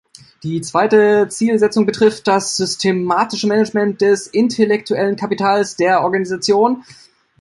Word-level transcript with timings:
Die 0.41 0.61
zweite 0.61 1.27
Zielsetzung 1.29 1.85
betrifft 1.85 2.27
das 2.27 2.57
systematische 2.57 3.45
Management 3.45 4.01
des 4.01 4.25
intellektuellen 4.25 5.15
Kapitals 5.15 5.75
der 5.75 6.01
Organisation. 6.01 6.83